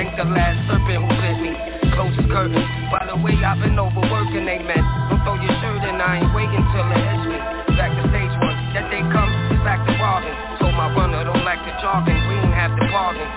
Think 0.00 0.16
the 0.16 0.24
last 0.32 0.56
serpent 0.64 0.96
who 0.96 1.12
bit 1.12 1.36
me. 1.44 1.52
Close 1.92 2.16
the 2.16 2.24
curtain. 2.32 2.64
By 2.88 3.04
the 3.04 3.20
way, 3.20 3.36
I've 3.36 3.60
been 3.60 3.76
overworking, 3.76 4.48
amen. 4.48 4.80
Don't 5.12 5.20
throw 5.28 5.36
your 5.36 5.52
shirt 5.60 5.84
in, 5.84 6.00
I 6.00 6.24
ain't 6.24 6.32
waiting 6.32 6.64
till 6.72 6.88
it 6.88 7.04
hits 7.04 7.24
me. 7.28 7.36
Back 7.76 7.92
to 7.92 8.08
stage 8.08 8.32
one. 8.40 8.56
That 8.72 8.88
day 8.88 9.04
comes, 9.12 9.36
back 9.60 9.76
to 9.84 9.92
robbing. 10.00 10.32
Told 10.56 10.72
my 10.72 10.88
runner, 10.96 11.20
don't 11.28 11.44
like 11.44 11.60
the 11.68 11.76
jogging. 11.84 12.16
We 12.16 12.32
ain't 12.32 12.56
have 12.56 12.72
to 12.80 12.84
bargain. 12.88 13.28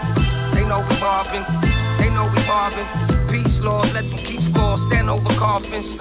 They 0.55 0.63
know 0.63 0.79
we 0.87 0.95
robbing. 1.03 1.43
They 1.99 2.07
know 2.07 2.31
we 2.31 2.39
robbing. 2.47 2.87
Peace, 3.27 3.59
Lord, 3.59 3.91
let 3.91 4.07
them 4.07 4.23
keep 4.23 4.39
score. 4.55 4.79
Stand 4.87 5.11
over 5.11 5.35
coffins. 5.35 5.99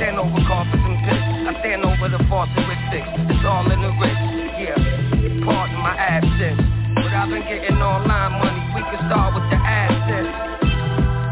Stand 0.00 0.16
over 0.16 0.40
coffins 0.48 0.80
and 0.80 0.96
pits. 1.04 1.28
I 1.28 1.52
stand 1.60 1.84
over 1.84 2.08
the 2.08 2.24
faucet 2.32 2.56
with 2.56 2.80
six. 2.88 3.04
It's 3.28 3.44
all 3.44 3.68
in 3.68 3.84
the 3.84 3.92
wrist. 4.00 4.16
Yeah, 4.56 4.80
pardon 5.44 5.76
my 5.76 5.92
absence. 5.92 6.81
But 7.12 7.28
I've 7.28 7.28
been 7.28 7.44
getting 7.44 7.76
online 7.76 8.40
money. 8.40 8.64
We 8.72 8.80
can 8.88 9.04
start 9.04 9.36
with 9.36 9.44
the 9.52 9.60
assets. 9.60 10.32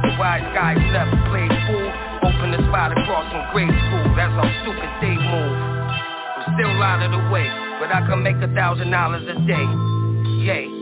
The 0.04 0.12
wise 0.20 0.44
guys 0.52 0.76
never 0.92 1.16
played 1.32 1.48
fool. 1.64 1.88
Open 2.20 2.52
the 2.52 2.60
spot 2.68 2.92
across 2.92 3.24
from 3.32 3.48
grade 3.56 3.72
school. 3.72 4.12
That's 4.12 4.28
how 4.36 4.44
stupid 4.60 4.90
they 5.00 5.16
move. 5.16 5.56
I'm 6.36 6.52
still 6.52 6.76
out 6.84 7.00
of 7.00 7.16
the 7.16 7.32
way, 7.32 7.48
but 7.80 7.88
I 7.96 8.04
can 8.04 8.20
make 8.22 8.36
a 8.44 8.52
thousand 8.52 8.90
dollars 8.90 9.24
a 9.24 9.40
day. 9.48 9.66
Yay. 10.44 10.79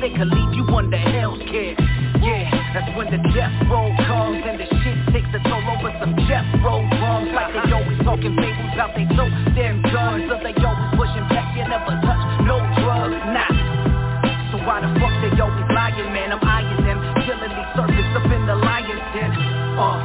They 0.00 0.12
could 0.12 0.28
leave 0.28 0.52
you 0.52 0.64
under 0.74 0.98
hell's 0.98 1.40
care. 1.48 1.76
Yeah, 2.20 2.48
that's 2.74 2.90
when 2.96 3.08
the 3.12 3.20
death 3.32 3.54
roll 3.70 3.92
comes 4.08 4.42
and 4.44 4.58
the 4.58 4.66
shit 4.82 4.98
takes 5.14 5.30
a 5.32 5.40
toll 5.46 5.62
over 5.62 5.92
some 6.00 6.16
Jeff 6.28 6.44
roll 6.64 6.84
drums. 6.96 7.30
Like 7.32 7.52
they 7.54 7.72
always 7.72 8.00
talking 8.04 8.34
fables 8.36 8.76
out 8.76 8.92
they 8.96 9.06
so 9.14 9.24
them 9.54 9.80
guns. 9.88 10.26
So 10.28 10.36
they 10.42 10.54
always 10.64 10.90
pushing 10.96 11.26
back, 11.32 11.54
you 11.56 11.64
never 11.68 11.92
touch 12.02 12.22
no 12.44 12.60
drugs, 12.82 13.20
nah. 13.30 13.52
So 14.52 14.60
why 14.64 14.82
the 14.84 14.90
fuck 15.00 15.14
they 15.22 15.32
always 15.38 15.68
lying, 15.72 16.10
man? 16.12 16.32
I'm 16.34 16.42
eyeing 16.44 16.82
them, 16.84 16.98
killing 17.24 17.52
these 17.52 17.70
serpents 17.76 18.12
up 18.16 18.26
in 18.26 18.42
the 18.48 18.56
lion's 18.56 19.06
den. 19.14 19.30
Uh, 19.76 19.96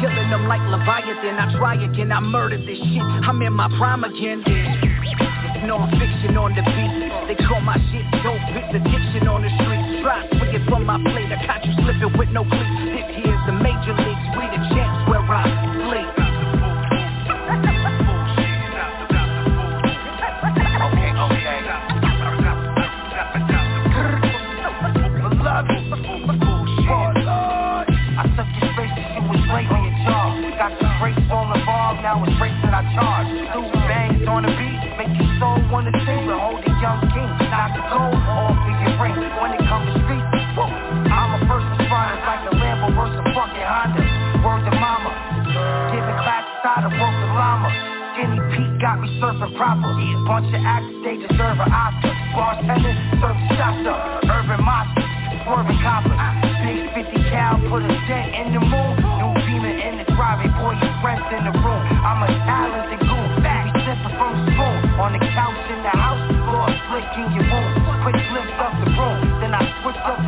killing 0.00 0.30
them 0.30 0.48
like 0.48 0.62
Leviathan. 0.66 1.36
I 1.36 1.46
try 1.58 1.74
again, 1.78 2.10
I 2.10 2.20
murder 2.20 2.58
this 2.58 2.78
shit. 2.78 3.06
I'm 3.26 3.42
in 3.42 3.52
my 3.52 3.68
prime 3.78 4.04
again. 4.04 4.42
It's 4.46 4.81
non-fiction 5.66 6.36
on 6.36 6.54
the 6.54 6.62
beat. 6.62 6.92
They 7.30 7.38
call 7.46 7.60
my 7.60 7.78
shit 7.90 8.06
dope, 8.22 8.42
it's 8.50 8.74
addiction 8.74 9.28
on 9.30 9.42
the 9.42 9.50
street. 9.62 10.02
Try 10.02 10.26
swinging 10.34 10.66
from 10.68 10.86
my 10.86 10.98
plate, 10.98 11.30
I 11.30 11.38
caught 11.46 11.62
you 11.64 11.74
slipping 11.82 12.12
with 12.18 12.30
no 12.34 12.42
cleats. 12.42 12.82
This 12.90 13.06
here's 13.22 13.42
the 13.46 13.54
major 13.54 13.94
leagues, 13.94 14.26
we 14.34 14.44
the 14.50 14.60
champs 14.74 15.00
where 15.06 15.22
I 15.22 15.46
sleep. 15.86 16.08
Okay, 20.82 21.10
okay. 21.14 21.52
I 28.12 28.28
took 28.36 28.46
your 28.60 28.68
space 28.76 28.92
you 29.14 29.22
was 29.24 29.40
late 29.50 29.72
on. 29.72 30.42
Got 30.58 30.78
the 30.78 30.86
all 31.32 31.48
involved, 31.54 32.02
now 32.02 32.22
it's 32.24 32.40
race 32.40 32.52
that 32.62 32.74
I 32.74 32.82
charge. 32.94 33.71
Soul 35.82 35.90
wanna 35.90 36.06
sing. 36.06 36.28
Hold 36.30 36.62
a 36.62 36.72
young 36.80 37.00
king, 37.10 37.30
knock 37.50 37.70
the 37.74 37.82
gold 37.90 38.14
off 38.14 38.56
of 38.56 38.76
your 38.82 38.94
ring. 39.02 39.18
When 39.40 39.50
it 39.52 39.62
comes 39.66 39.86
to 39.90 39.98
street, 40.06 40.24
woo, 40.56 40.66
I'm 40.66 41.30
a 41.34 41.40
first 41.46 41.66
responder, 41.74 42.18
like 42.22 42.42
a 42.46 42.52
Lambo 42.54 42.88
versus 42.94 43.26
fucking 43.34 43.66
Honda. 43.66 44.02
Word 44.42 44.62
to 44.66 44.74
mama, 44.78 45.10
giving 45.90 46.18
classes 46.22 46.62
how 46.62 46.86
to 46.86 46.90
work 46.90 47.14
the 47.18 47.28
llama. 47.34 47.70
Skinny 48.12 48.38
Pete 48.52 48.74
got 48.80 49.00
me 49.00 49.08
surfing 49.18 49.56
proper. 49.56 49.90
Bunch 50.28 50.48
of 50.54 50.62
actors, 50.62 50.98
they 51.02 51.16
deserve 51.18 51.58
an 51.58 51.70
Oscar. 51.72 52.14
Bartender, 52.36 52.94
serve 53.18 53.38
shots 53.56 53.86
up. 53.88 53.98
Urban 54.28 54.60
monster, 54.62 55.04
swerving 55.44 55.80
coppers. 55.82 56.14
Big 56.62 56.86
50 56.94 57.30
cal, 57.32 57.58
put 57.66 57.82
a 57.82 57.90
dent 58.06 58.30
in 58.38 58.46
the 58.54 58.62
moon. 58.62 58.92
New 59.18 59.32
beamer 59.42 59.74
in 59.74 59.98
the 59.98 60.06
driveway, 60.14 60.50
boy, 60.60 60.76
your 60.78 60.94
friends 61.02 61.26
in 61.34 61.42
the 61.48 61.54
room. 61.58 61.82
I'm 62.04 62.22
a 62.22 62.28
talented 62.46 63.00
goon. 63.02 63.42
Back, 63.42 63.72
sipping 63.82 64.14
from 64.14 64.30
the 64.36 64.52
spoon. 64.52 64.78
On 65.02 65.12
the 65.12 65.18
the 65.18 65.31
your 67.34 67.44
wound. 67.48 67.74
Quick 68.04 68.16
the 68.84 68.90
room, 68.92 69.40
then 69.40 69.54
I 69.54 69.62
switch 69.82 69.96
up 70.04 70.18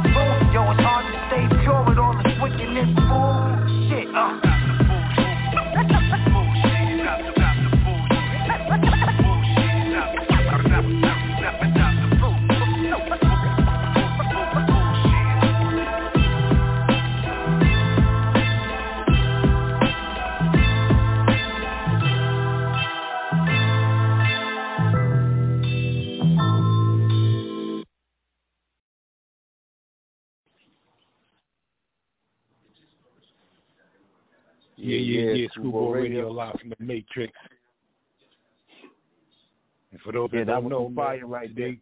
for 40.04 40.12
those 40.12 40.28
Yeah, 40.32 40.40
that 40.40 40.46
that 40.46 40.52
don't 40.52 40.64
was 40.64 40.70
know, 40.70 40.92
fire 40.94 41.20
man, 41.20 41.30
right 41.30 41.56
today, 41.56 41.78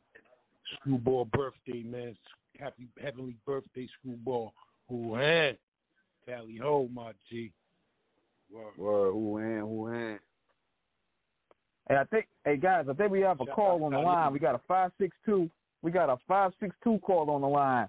Screwball 0.75 1.27
birthday, 1.27 1.83
man. 1.83 2.17
Happy 2.59 2.89
heavenly 3.03 3.37
birthday, 3.45 3.89
Screwball. 3.99 4.53
Who 4.89 5.15
had 5.15 5.59
Tally 6.27 6.59
ho, 6.63 6.89
my 6.93 7.13
G. 7.29 7.53
Word. 8.53 8.77
Word, 8.77 9.13
who 9.13 9.39
in, 9.39 9.61
who. 9.61 10.19
Hey, 11.89 11.97
I 11.97 12.05
think, 12.05 12.27
hey 12.45 12.57
guys, 12.57 12.87
I 12.89 12.93
think 12.93 13.11
we 13.11 13.21
have 13.21 13.41
a 13.41 13.47
call 13.47 13.83
on 13.85 13.93
the 13.93 13.99
line. 13.99 14.33
We 14.33 14.39
got 14.39 14.55
a 14.55 14.61
five 14.69 14.93
six 15.01 15.17
two. 15.27 15.51
We 15.83 15.91
got 15.91 16.09
a 16.09 16.17
five 16.29 16.53
six 16.61 16.75
two 16.85 16.99
call 17.01 17.31
on 17.31 17.41
the 17.41 17.49
line. 17.49 17.89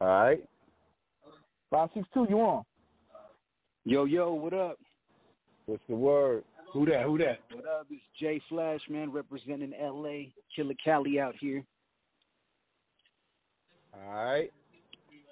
All 0.00 0.08
right. 0.08 0.44
Five 1.70 1.90
six 1.94 2.08
two, 2.12 2.26
you 2.28 2.40
on? 2.40 2.64
Yo, 3.90 4.04
yo, 4.04 4.32
what 4.32 4.54
up? 4.54 4.78
What's 5.66 5.82
the 5.88 5.96
word? 5.96 6.44
Who 6.72 6.86
that? 6.86 7.02
Who 7.02 7.18
that? 7.18 7.40
What 7.52 7.66
up? 7.66 7.88
It's 7.90 8.00
J 8.20 8.40
Flash, 8.48 8.78
man, 8.88 9.10
representing 9.10 9.72
LA. 9.82 10.30
Killer 10.54 10.76
Cali 10.84 11.18
out 11.18 11.34
here. 11.40 11.64
All 13.92 14.14
right. 14.14 14.52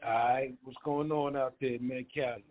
All 0.04 0.12
right. 0.12 0.54
What's 0.64 0.76
going 0.84 1.12
on 1.12 1.36
out 1.36 1.54
there, 1.60 1.78
man, 1.80 2.04
Cali? 2.12 2.42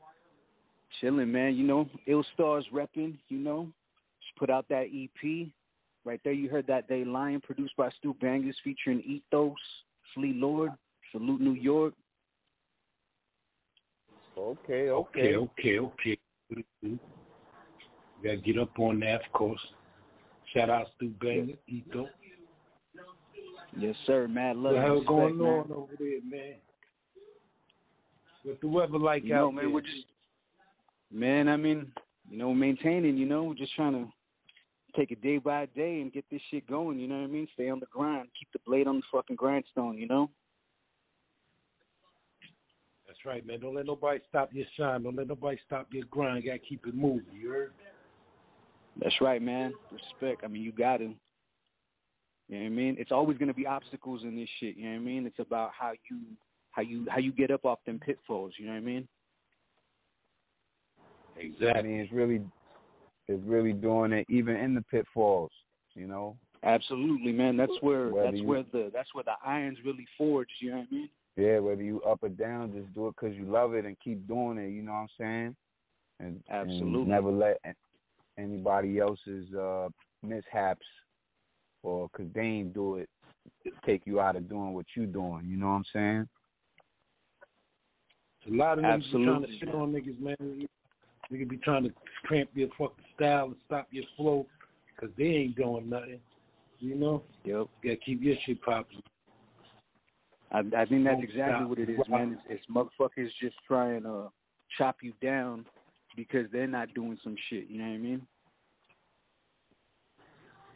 Chilling, 1.01 1.29
man. 1.29 1.56
You 1.56 1.67
know, 1.67 1.90
Ill 2.05 2.23
Stars 2.34 2.66
repping, 2.73 3.17
you 3.28 3.40
know. 3.40 3.67
Just 4.22 4.40
put 4.40 4.49
out 4.49 4.66
that 4.70 4.85
EP. 4.85 5.49
Right 6.05 6.22
there, 6.23 6.31
you 6.31 6.47
heard 6.47 6.67
that 6.67 6.87
Day 6.87 7.03
Lion, 7.03 7.41
produced 7.41 7.76
by 7.76 7.90
Stu 7.99 8.16
Bangas, 8.23 8.53
featuring 8.64 9.02
Ethos, 9.02 9.58
Flee 10.16 10.31
Lord, 10.34 10.72
Salute 11.11 11.41
New 11.41 11.55
York. 11.55 11.93
Okay, 14.37 14.89
Okay, 14.89 15.35
okay, 15.35 15.79
okay. 15.79 16.17
Mhm. 16.51 16.99
We 18.22 18.23
gotta 18.23 18.37
get 18.37 18.57
up 18.59 18.78
on 18.79 18.99
that, 18.99 19.25
of 19.25 19.31
course. 19.34 19.59
Shout 20.53 20.69
out 20.69 20.87
to 20.99 21.09
Banger, 21.09 21.57
Ethos. 21.67 22.09
Yes, 23.75 23.95
sir. 24.05 24.28
Mad 24.28 24.57
love. 24.57 24.73
What 24.73 24.79
the 24.79 24.85
hell 24.85 25.01
going 25.01 25.37
man. 25.37 25.47
on 25.47 25.72
over 25.72 25.95
there, 25.99 26.22
man? 26.23 26.55
What's 28.43 28.61
the 28.61 28.67
weather 28.67 28.97
like 28.97 29.23
You 29.23 29.34
know, 29.34 29.47
out 29.47 29.53
man, 29.55 29.66
there? 29.66 29.73
we're 29.73 29.81
just, 29.81 30.05
man. 31.11 31.49
I 31.49 31.57
mean, 31.57 31.91
you 32.29 32.37
know, 32.37 32.53
maintaining. 32.53 33.17
You 33.17 33.25
know, 33.25 33.43
we're 33.43 33.55
just 33.55 33.75
trying 33.75 33.93
to 33.93 34.11
take 34.95 35.11
it 35.11 35.22
day 35.22 35.37
by 35.37 35.66
day 35.67 36.01
and 36.01 36.13
get 36.13 36.25
this 36.31 36.41
shit 36.49 36.66
going. 36.67 36.99
You 36.99 37.07
know 37.07 37.17
what 37.17 37.25
I 37.25 37.28
mean? 37.28 37.47
Stay 37.53 37.69
on 37.69 37.79
the 37.79 37.87
grind. 37.87 38.29
Keep 38.40 38.51
the 38.53 38.59
blade 38.66 38.87
on 38.87 38.97
the 38.97 39.03
fucking 39.11 39.35
grindstone. 39.35 39.97
You 39.97 40.07
know? 40.07 40.29
That's 43.17 43.25
right, 43.25 43.47
man. 43.47 43.59
Don't 43.59 43.75
let 43.75 43.85
nobody 43.85 44.19
stop 44.29 44.49
your 44.53 44.66
shine. 44.78 45.03
Don't 45.03 45.16
let 45.16 45.28
nobody 45.28 45.58
stop 45.66 45.87
your 45.91 46.05
grind. 46.11 46.43
You 46.43 46.52
gotta 46.52 46.59
keep 46.59 46.85
it 46.85 46.93
moving. 46.93 47.25
You 47.34 47.49
heard? 47.49 47.73
That's 49.02 49.16
right, 49.22 49.41
man. 49.41 49.73
Respect. 49.91 50.43
I 50.43 50.47
mean, 50.47 50.61
you 50.61 50.72
got 50.72 50.97
to. 50.97 51.03
You 51.05 52.58
know 52.58 52.59
what 52.59 52.66
I 52.66 52.69
mean? 52.69 52.96
It's 52.99 53.11
always 53.11 53.37
going 53.37 53.49
to 53.49 53.53
be 53.53 53.66
obstacles 53.66 54.22
in 54.23 54.35
this 54.35 54.47
shit. 54.59 54.78
You 54.78 54.85
know 54.85 54.91
what 54.91 54.96
I 54.97 54.99
mean? 54.99 55.25
It's 55.25 55.40
about 55.40 55.72
how 55.78 55.91
you 56.09 56.19
how 56.72 56.81
you 56.81 57.05
how 57.09 57.17
you 57.17 57.31
get 57.31 57.52
up 57.52 57.66
off 57.66 57.79
them 57.85 57.99
pitfalls. 57.99 58.53
You 58.58 58.67
know 58.67 58.73
what 58.73 58.78
I 58.78 58.81
mean? 58.81 59.08
Exactly. 61.35 61.67
I 61.67 61.81
mean, 61.81 61.99
it's 61.99 62.11
really, 62.11 62.41
it's 63.28 63.43
really 63.46 63.73
doing 63.73 64.11
it 64.14 64.25
even 64.29 64.55
in 64.55 64.75
the 64.75 64.81
pitfalls. 64.84 65.52
You 65.96 66.08
know. 66.08 66.37
Absolutely, 66.64 67.31
man. 67.31 67.58
That's 67.58 67.72
where 67.81 68.09
Whether 68.09 68.25
that's 68.28 68.37
you- 68.41 68.47
where 68.47 68.64
the 68.72 68.91
that's 68.93 69.14
where 69.14 69.23
the 69.23 69.35
irons 69.43 69.79
really 69.84 70.05
forged. 70.17 70.52
You 70.61 70.72
know 70.72 70.78
what 70.78 70.87
I 70.91 70.96
mean? 70.96 71.09
Yeah, 71.37 71.59
whether 71.59 71.84
you 71.84 72.01
up 72.01 72.19
or 72.23 72.29
down, 72.29 72.73
just 72.73 72.93
do 72.95 73.07
it 73.07 73.16
because 73.19 73.37
you 73.37 73.45
love 73.45 73.75
it 73.75 73.85
and 73.85 73.95
keep 74.03 74.28
doing 74.28 74.57
it. 74.57 74.69
You 74.69 74.81
know 74.81 74.93
what 74.93 74.97
I'm 74.97 75.07
saying? 75.19 75.55
And, 76.19 76.43
and 76.49 76.72
Absolutely. 76.72 77.05
never 77.05 77.31
let 77.31 77.57
anybody 78.39 78.99
else's 78.99 79.53
uh, 79.53 79.89
mishaps 80.23 80.85
or 81.84 82.09
because 82.11 82.34
they 82.34 82.41
ain't 82.41 82.73
do 82.73 82.95
it 82.95 83.09
take 83.85 84.01
you 84.05 84.19
out 84.19 84.35
of 84.35 84.49
doing 84.49 84.73
what 84.73 84.85
you're 84.95 85.05
doing. 85.05 85.45
You 85.47 85.57
know 85.57 85.67
what 85.67 85.73
I'm 85.73 85.84
saying? 85.93 86.28
A 88.47 88.55
lot 88.55 88.79
of 88.79 88.85
niggas 88.85 89.11
be 89.13 89.25
trying 89.25 89.41
to 89.41 89.59
shit 89.59 89.75
on 89.75 89.91
niggas, 89.91 90.19
man. 90.19 90.67
Niggas 91.31 91.49
be 91.49 91.57
trying 91.57 91.83
to 91.83 91.90
cramp 92.23 92.49
your 92.53 92.69
fucking 92.78 93.03
style 93.16 93.45
and 93.45 93.55
stop 93.66 93.87
your 93.91 94.05
flow 94.16 94.45
because 94.95 95.13
they 95.17 95.25
ain't 95.25 95.55
doing 95.55 95.90
nothing. 95.90 96.19
You 96.79 96.95
know? 96.95 97.23
Yep. 97.43 97.67
You 97.83 97.90
gotta 97.90 97.97
keep 97.97 98.22
your 98.22 98.35
shit 98.45 98.61
popping. 98.61 99.01
I, 100.52 100.59
I 100.59 100.85
think 100.85 101.03
that's 101.03 101.22
exactly 101.22 101.66
what 101.66 101.79
it 101.79 101.90
is, 101.90 101.99
man. 102.08 102.40
It's, 102.49 102.61
it's 102.61 102.66
motherfuckers 102.73 103.29
just 103.41 103.55
trying 103.67 104.03
to 104.03 104.29
chop 104.78 104.97
you 105.02 105.14
down 105.22 105.66
because 106.16 106.47
they're 106.52 106.67
not 106.67 106.94
doing 106.94 107.17
some 107.23 107.35
shit. 107.49 107.67
You 107.70 107.79
know 107.79 107.88
what 107.88 107.94
I 107.94 107.97
mean? 107.97 108.22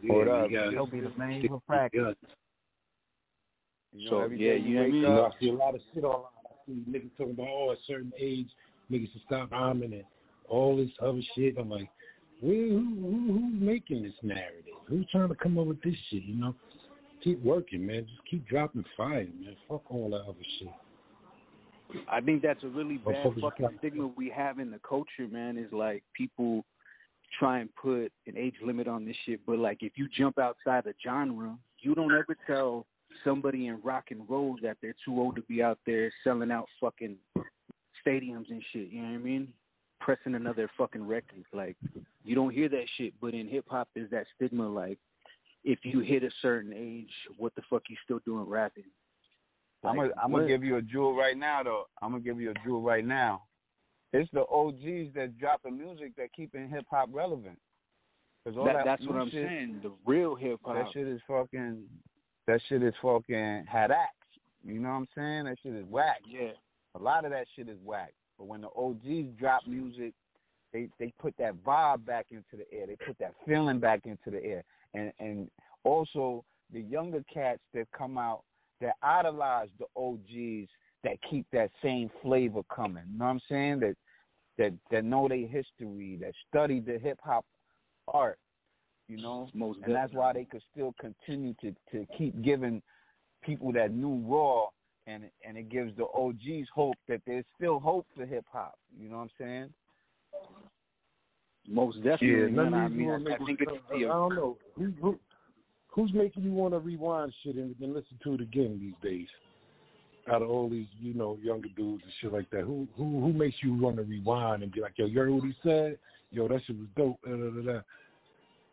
Hold 0.09 0.27
Yeah, 0.27 0.33
up. 0.33 0.51
you 0.51 0.57
gotta 0.57 0.71
It'll 0.71 0.87
be 0.87 0.99
the 0.99 1.07
stick 1.09 1.17
main 1.19 1.47
for 1.47 1.61
practice. 1.67 1.97
your 1.97 2.05
guns. 2.05 2.17
So, 4.09 4.29
yeah, 4.29 4.53
you 4.53 4.75
know 4.75 4.81
what 4.81 4.87
I 4.87 4.91
mean? 4.91 4.95
You 4.95 5.01
know, 5.01 5.25
I 5.25 5.39
see 5.39 5.49
a 5.49 5.53
lot 5.53 5.75
of 5.75 5.81
shit 5.93 6.03
online. 6.03 6.31
I 6.45 6.53
see 6.65 6.83
niggas 6.89 7.11
talking 7.17 7.33
about, 7.33 7.47
oh, 7.47 7.71
a 7.71 7.75
certain 7.87 8.13
age, 8.19 8.47
niggas 8.89 9.11
should 9.11 9.21
stop 9.25 9.51
rhyming 9.51 9.93
and 9.93 10.03
all 10.47 10.77
this 10.77 10.89
other 11.01 11.19
shit. 11.35 11.55
I'm 11.57 11.69
like, 11.69 11.89
where, 12.39 12.55
who, 12.55 12.79
who, 12.79 13.33
who's 13.33 13.61
making 13.61 14.03
this 14.03 14.13
narrative? 14.23 14.63
Who's 14.87 15.07
trying 15.11 15.29
to 15.29 15.35
come 15.35 15.57
up 15.59 15.67
with 15.67 15.81
this 15.81 15.95
shit, 16.09 16.23
you 16.23 16.35
know? 16.35 16.55
Keep 17.23 17.43
working, 17.43 17.85
man. 17.85 18.07
Just 18.07 18.21
keep 18.29 18.47
dropping 18.47 18.83
fire, 18.97 19.27
man. 19.39 19.55
Fuck 19.69 19.83
all 19.89 20.09
that 20.09 20.21
other 20.21 20.45
shit. 20.59 20.69
I 22.09 22.21
think 22.21 22.41
that's 22.41 22.63
a 22.63 22.67
really 22.67 22.97
bad 22.97 23.33
fucking 23.41 23.69
stigma 23.79 24.07
we 24.07 24.29
have 24.29 24.59
in 24.59 24.71
the 24.71 24.79
culture, 24.87 25.27
man. 25.29 25.57
Is 25.57 25.71
like 25.71 26.03
people 26.15 26.63
try 27.37 27.59
and 27.59 27.69
put 27.75 28.11
an 28.27 28.37
age 28.37 28.55
limit 28.63 28.87
on 28.87 29.05
this 29.05 29.15
shit, 29.25 29.39
but 29.45 29.57
like 29.57 29.79
if 29.81 29.93
you 29.95 30.07
jump 30.17 30.39
outside 30.39 30.83
the 30.85 30.93
genre, 31.03 31.57
you 31.79 31.95
don't 31.95 32.11
ever 32.11 32.35
tell 32.47 32.85
somebody 33.23 33.67
in 33.67 33.79
rock 33.83 34.05
and 34.11 34.21
roll 34.29 34.57
that 34.61 34.77
they're 34.81 34.95
too 35.05 35.19
old 35.19 35.35
to 35.35 35.41
be 35.43 35.61
out 35.61 35.79
there 35.85 36.11
selling 36.23 36.51
out 36.51 36.65
fucking 36.79 37.15
stadiums 38.05 38.49
and 38.49 38.63
shit. 38.71 38.89
You 38.89 39.01
know 39.01 39.09
what 39.09 39.15
I 39.15 39.17
mean? 39.17 39.47
Pressing 39.99 40.35
another 40.35 40.69
fucking 40.77 41.05
record. 41.05 41.43
Like 41.53 41.75
you 42.23 42.35
don't 42.35 42.53
hear 42.53 42.69
that 42.69 42.85
shit, 42.97 43.13
but 43.21 43.33
in 43.33 43.47
hip 43.47 43.65
hop, 43.67 43.89
there's 43.93 44.11
that 44.11 44.25
stigma. 44.35 44.67
Like 44.67 44.97
if 45.63 45.79
you 45.83 45.99
hit 45.99 46.23
a 46.23 46.29
certain 46.41 46.73
age, 46.75 47.11
what 47.37 47.53
the 47.55 47.61
fuck 47.69 47.83
you 47.89 47.95
still 48.03 48.19
doing 48.25 48.45
rapping? 48.45 48.85
I'm 49.83 49.95
gonna 49.95 50.09
I'm 50.21 50.31
gonna 50.31 50.47
give 50.47 50.63
you 50.63 50.77
a 50.77 50.81
jewel 50.81 51.15
right 51.15 51.37
now 51.37 51.63
though. 51.63 51.85
I'm 52.01 52.11
gonna 52.11 52.23
give 52.23 52.39
you 52.39 52.51
a 52.51 52.53
jewel 52.65 52.81
right 52.81 53.05
now. 53.05 53.43
It's 54.13 54.29
the 54.31 54.41
OGs 54.41 55.13
that 55.15 55.37
dropping 55.39 55.77
music 55.77 56.15
that 56.17 56.33
keeping 56.35 56.69
hip 56.69 56.85
hop 56.89 57.09
relevant. 57.11 57.57
Cause 58.43 58.55
all 58.57 58.65
That, 58.65 58.73
that 58.73 58.85
that's 58.85 59.07
what 59.07 59.15
I'm 59.15 59.29
shit, 59.29 59.47
saying. 59.47 59.79
The 59.83 59.91
real 60.05 60.35
hip 60.35 60.59
hop. 60.63 60.75
That 60.75 60.85
shit 60.93 61.07
is 61.07 61.21
fucking. 61.27 61.83
That 62.47 62.59
shit 62.67 62.83
is 62.83 62.93
fucking 63.01 63.65
had 63.71 63.91
acts. 63.91 64.15
You 64.63 64.79
know 64.79 64.89
what 64.89 64.95
I'm 64.95 65.07
saying? 65.15 65.45
That 65.45 65.57
shit 65.63 65.75
is 65.75 65.85
whack. 65.89 66.21
Yeah. 66.27 66.51
A 66.95 66.99
lot 66.99 67.25
of 67.25 67.31
that 67.31 67.47
shit 67.55 67.69
is 67.69 67.77
whack. 67.83 68.13
But 68.37 68.47
when 68.47 68.61
the 68.61 68.69
OGs 68.75 69.39
drop 69.39 69.61
music, 69.67 70.13
they 70.73 70.89
they 70.99 71.13
put 71.19 71.35
that 71.37 71.55
vibe 71.63 72.05
back 72.05 72.27
into 72.31 72.57
the 72.57 72.71
air. 72.75 72.87
They 72.87 72.97
put 73.05 73.17
that 73.19 73.33
feeling 73.45 73.79
back 73.79 74.01
into 74.05 74.29
the 74.31 74.43
air. 74.43 74.63
And 74.93 75.11
and 75.19 75.49
also 75.83 76.43
the 76.71 76.81
younger 76.81 77.23
cats 77.33 77.61
that 77.73 77.87
come 77.97 78.17
out 78.17 78.43
that 78.81 78.95
idolize 79.03 79.69
the 79.79 79.85
OGs 79.95 80.69
that 81.03 81.17
keep 81.29 81.45
that 81.51 81.69
same 81.83 82.09
flavor 82.21 82.61
coming. 82.73 83.03
You 83.11 83.19
know 83.19 83.25
what 83.25 83.31
I'm 83.31 83.41
saying? 83.49 83.79
That 83.81 83.95
that 84.57 84.73
that 84.91 85.03
know 85.03 85.27
their 85.27 85.47
history, 85.47 86.17
that 86.21 86.33
study 86.49 86.79
the 86.79 86.99
hip 86.99 87.19
hop 87.23 87.45
art. 88.07 88.37
You 89.07 89.21
know, 89.21 89.49
Most 89.53 89.79
and 89.83 89.93
that's 89.93 90.13
why 90.13 90.31
they 90.33 90.45
could 90.45 90.61
still 90.71 90.93
continue 90.99 91.53
to 91.61 91.75
to 91.91 92.05
keep 92.17 92.41
giving 92.41 92.81
people 93.43 93.73
that 93.73 93.91
new 93.91 94.23
raw 94.25 94.67
and 95.07 95.23
and 95.45 95.57
it 95.57 95.69
gives 95.69 95.95
the 95.97 96.05
OGs 96.05 96.67
hope 96.73 96.95
that 97.07 97.21
there's 97.25 97.45
still 97.55 97.79
hope 97.79 98.05
for 98.15 98.25
hip 98.25 98.45
hop. 98.51 98.75
You 98.97 99.09
know 99.09 99.17
what 99.17 99.23
I'm 99.23 99.29
saying? 99.39 99.73
Most 101.67 101.97
definitely, 102.03 102.51
none 102.51 102.71
man. 102.71 102.73
I 102.73 102.87
mean, 102.87 103.09
I, 103.09 103.15
I 103.15 103.37
think 103.45 103.59
it's 103.61 103.71
I, 103.91 103.95
I 103.95 103.99
don't 103.99 104.35
know. 104.35 104.57
Who, 104.75 104.91
who, 105.01 105.19
who's 105.89 106.11
making 106.13 106.43
you 106.43 106.51
want 106.51 106.73
to 106.73 106.79
rewind 106.79 107.33
shit 107.43 107.55
and, 107.55 107.75
and 107.79 107.93
listen 107.93 108.17
to 108.23 108.33
it 108.33 108.41
again 108.41 108.79
these 108.81 109.09
days? 109.09 109.27
Out 110.31 110.41
of 110.41 110.49
all 110.49 110.69
these, 110.69 110.87
you 110.99 111.13
know, 111.13 111.37
younger 111.41 111.69
dudes 111.75 112.03
and 112.03 112.11
shit 112.21 112.33
like 112.33 112.49
that, 112.51 112.61
who 112.61 112.87
who 112.95 113.21
who 113.21 113.33
makes 113.33 113.57
you 113.63 113.73
want 113.73 113.97
to 113.97 114.03
rewind 114.03 114.63
and 114.63 114.71
be 114.71 114.81
like, 114.81 114.93
yo, 114.97 115.05
you 115.05 115.19
heard 115.19 115.31
what 115.31 115.43
he 115.43 115.53
said? 115.63 115.97
Yo, 116.31 116.47
that 116.47 116.61
shit 116.65 116.77
was 116.77 116.87
dope. 116.95 117.19
Da, 117.23 117.31
da, 117.31 117.49
da, 117.49 117.73
da. 117.73 117.79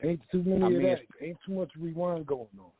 Ain't 0.02 0.20
too 0.30 0.42
many 0.44 0.62
I 0.62 0.66
of 0.66 0.72
mean, 0.72 0.82
that. 0.82 1.26
Ain't 1.26 1.38
too 1.46 1.54
much 1.54 1.70
rewind 1.78 2.26
going 2.26 2.46
on. 2.58 2.70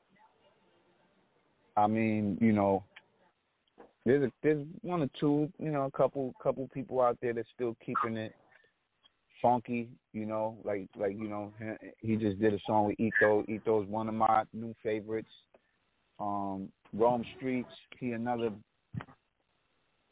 I 1.77 1.87
mean, 1.87 2.39
you 2.41 2.53
know, 2.53 2.85
there's 4.05 4.25
a, 4.25 4.33
there's 4.43 4.67
one 4.83 5.03
or 5.03 5.11
two, 5.21 5.51
you 5.59 5.71
know, 5.71 5.85
a 5.85 5.91
couple 5.91 6.35
couple 6.43 6.69
people 6.73 7.01
out 7.01 7.19
there 7.21 7.33
that's 7.33 7.49
still 7.55 7.77
keeping 7.85 8.17
it 8.17 8.35
funky. 9.41 9.89
You 10.13 10.27
know, 10.27 10.59
like 10.65 10.89
like 10.97 11.13
you 11.19 11.29
know, 11.29 11.53
he, 12.01 12.17
just 12.17 12.41
did 12.41 12.55
a 12.55 12.59
song 12.67 12.87
with 12.87 12.99
Ethos. 13.01 13.45
Ethos 13.49 13.87
one 13.89 14.09
of 14.09 14.15
my 14.15 14.45
new 14.53 14.75
favorites. 14.83 15.29
Um, 16.21 16.69
Rome 16.93 17.25
Streetz, 17.41 17.65
he 17.99 18.13
another 18.13 18.51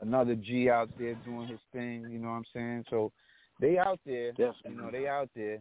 another 0.00 0.34
G 0.34 0.68
out 0.70 0.90
there 0.98 1.14
doing 1.24 1.48
his 1.48 1.58
thing. 1.72 2.06
You 2.10 2.18
know 2.18 2.28
what 2.28 2.34
I'm 2.34 2.44
saying? 2.54 2.84
So 2.90 3.12
they 3.60 3.78
out 3.78 4.00
there. 4.06 4.32
You 4.38 4.52
know, 4.76 4.90
they 4.92 5.08
out 5.08 5.30
there. 5.34 5.58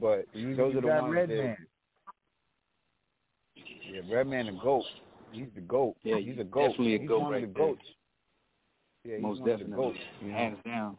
But 0.00 0.26
You, 0.32 0.54
those 0.54 0.72
you 0.72 0.78
are 0.78 0.82
the 0.82 0.88
got 0.88 1.02
ones 1.02 1.14
Redman. 1.14 1.38
that 1.38 1.56
yeah, 3.90 4.00
Redman 4.14 4.46
the 4.46 4.52
goat. 4.62 4.84
He's 5.32 5.48
the 5.54 5.60
goat. 5.60 5.96
Yeah, 6.02 6.18
he's 6.18 6.38
a 6.38 6.44
goat. 6.44 6.70
definitely 6.70 6.96
a 6.96 6.98
he's 7.00 7.08
goat 7.08 7.20
one 7.22 7.32
right 7.32 7.44
of 7.44 7.52
the 7.52 7.58
there. 7.58 7.66
goats. 7.66 7.82
Yeah, 9.04 9.14
he's 9.16 9.22
Most 9.22 9.40
one 9.40 9.50
of 9.50 9.58
the 9.58 9.64
definitely, 9.64 9.86
goats. 9.86 9.98
You 10.20 10.28
know, 10.28 10.34
hands 10.36 10.58
down. 10.64 10.96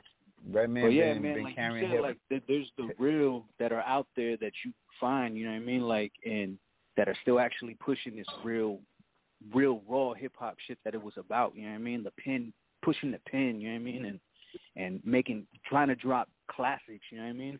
Redman 0.49 0.83
But 0.83 0.93
yeah, 0.93 1.13
been, 1.13 1.21
man, 1.21 1.33
been 1.35 1.43
like 1.43 1.55
carrying 1.55 1.83
you 1.83 1.89
said, 1.89 1.93
hip. 1.95 2.01
like 2.03 2.17
th- 2.29 2.43
there's 2.47 2.71
the 2.77 2.89
real 2.97 3.45
that 3.59 3.71
are 3.71 3.81
out 3.81 4.07
there 4.15 4.37
that 4.37 4.51
you 4.65 4.71
find, 4.99 5.37
you 5.37 5.45
know 5.45 5.51
what 5.51 5.57
I 5.57 5.65
mean, 5.65 5.81
like 5.81 6.11
and 6.25 6.57
that 6.97 7.07
are 7.07 7.15
still 7.21 7.39
actually 7.39 7.75
pushing 7.75 8.15
this 8.15 8.25
real, 8.43 8.79
real 9.53 9.81
raw 9.87 10.13
hip 10.13 10.33
hop 10.37 10.55
shit 10.67 10.77
that 10.83 10.93
it 10.93 11.01
was 11.01 11.13
about. 11.17 11.55
You 11.55 11.63
know 11.63 11.69
what 11.69 11.75
I 11.75 11.79
mean? 11.79 12.03
The 12.03 12.11
pen, 12.23 12.53
pushing 12.83 13.11
the 13.11 13.19
pen. 13.29 13.61
You 13.61 13.69
know 13.69 13.75
what 13.75 13.81
I 13.81 13.83
mean? 13.83 14.05
And 14.05 14.19
and 14.75 15.01
making, 15.05 15.45
trying 15.65 15.89
to 15.89 15.95
drop 15.95 16.27
classics. 16.49 17.05
You 17.11 17.19
know 17.19 17.25
what 17.25 17.29
I 17.29 17.33
mean? 17.33 17.59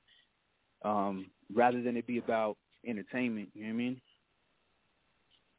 Um, 0.84 1.26
rather 1.54 1.82
than 1.82 1.98
it 1.98 2.08
be 2.08 2.18
about 2.18 2.58
entertainment. 2.88 3.50
You 3.54 3.64
know 3.64 3.68
what 3.70 3.74
I 3.74 3.78
mean? 3.78 4.02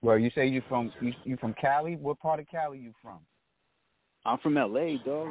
well, 0.03 0.19
you 0.19 0.31
say 0.35 0.47
you 0.47 0.63
from 0.69 0.93
you, 1.01 1.13
you 1.25 1.37
from 1.37 1.55
Cali? 1.61 1.97
What 1.97 2.19
part 2.21 2.41
of 2.41 2.47
Cali 2.49 2.79
you 2.79 2.93
from? 3.03 3.19
I'm 4.25 4.39
from 4.39 4.57
L.A., 4.59 4.99
dog. 5.05 5.29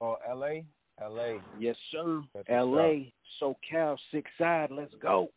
Oh, 0.00 0.16
L.A. 0.28 0.64
L.A. 1.02 1.40
Yes, 1.58 1.76
sir. 1.90 2.22
That's 2.34 2.46
L.A. 2.48 3.12
SoCal, 3.42 3.96
Six 4.12 4.30
Side. 4.38 4.70
Let's 4.70 4.94
go. 5.02 5.28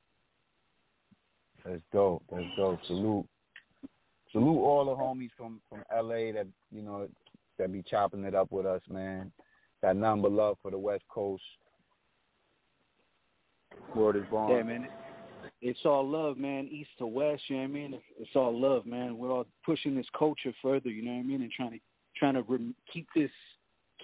That's 1.65 1.81
dope. 1.91 2.23
That's 2.31 2.45
dope. 2.55 2.79
Salute. 2.87 3.25
Salute 4.31 4.59
all 4.59 4.85
the 4.85 4.91
homies 4.91 5.31
from 5.37 5.59
from 5.69 5.83
L.A. 5.95 6.31
that 6.31 6.47
you 6.71 6.81
know 6.81 7.07
that 7.57 7.71
be 7.71 7.83
chopping 7.89 8.23
it 8.23 8.35
up 8.35 8.51
with 8.51 8.65
us, 8.65 8.81
man. 8.89 9.31
Got 9.81 9.95
nothing 9.95 10.21
but 10.21 10.31
love 10.31 10.57
for 10.61 10.71
the 10.71 10.77
West 10.77 11.03
Coast. 11.09 11.43
Word 13.95 14.15
is 14.15 14.23
born. 14.29 14.55
Yeah, 14.55 14.63
man. 14.63 14.87
It's 15.61 15.79
all 15.85 16.07
love, 16.07 16.37
man. 16.37 16.67
East 16.71 16.89
to 16.99 17.07
west, 17.07 17.41
you 17.47 17.55
know 17.55 17.63
what 17.63 17.69
I 17.69 17.73
mean? 17.73 17.93
It's, 17.93 18.03
it's 18.19 18.35
all 18.35 18.59
love, 18.59 18.85
man. 18.85 19.17
We're 19.17 19.31
all 19.31 19.47
pushing 19.65 19.95
this 19.95 20.05
culture 20.17 20.53
further, 20.61 20.89
you 20.89 21.03
know 21.03 21.11
what 21.11 21.19
I 21.19 21.23
mean, 21.23 21.41
and 21.41 21.51
trying 21.51 21.71
to 21.71 21.79
trying 22.15 22.33
to 22.35 22.41
rem- 22.41 22.75
keep 22.91 23.07
this 23.15 23.31